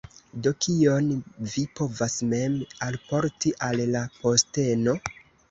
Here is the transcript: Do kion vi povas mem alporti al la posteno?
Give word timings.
Do 0.45 0.51
kion 0.65 1.11
vi 1.55 1.65
povas 1.79 2.15
mem 2.31 2.57
alporti 2.87 3.53
al 3.69 3.85
la 3.93 4.03
posteno? 4.19 4.99